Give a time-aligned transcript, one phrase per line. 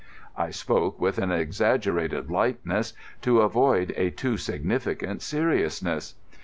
[0.35, 6.15] I spoke with an exaggerated lightness, to avoid a too significant seriousness.